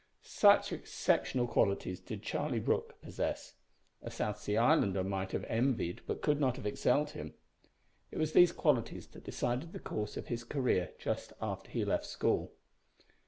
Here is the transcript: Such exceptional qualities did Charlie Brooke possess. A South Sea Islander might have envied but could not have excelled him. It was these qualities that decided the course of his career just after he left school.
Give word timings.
Such 0.23 0.71
exceptional 0.71 1.45
qualities 1.45 1.99
did 1.99 2.23
Charlie 2.23 2.59
Brooke 2.59 2.99
possess. 3.03 3.53
A 4.01 4.09
South 4.09 4.39
Sea 4.39 4.57
Islander 4.57 5.03
might 5.03 5.31
have 5.31 5.43
envied 5.43 6.01
but 6.07 6.23
could 6.23 6.39
not 6.39 6.55
have 6.55 6.65
excelled 6.65 7.11
him. 7.11 7.35
It 8.09 8.17
was 8.17 8.33
these 8.33 8.51
qualities 8.51 9.05
that 9.09 9.23
decided 9.23 9.73
the 9.73 9.79
course 9.79 10.17
of 10.17 10.25
his 10.25 10.43
career 10.43 10.93
just 10.97 11.33
after 11.39 11.69
he 11.69 11.85
left 11.85 12.05
school. 12.07 12.51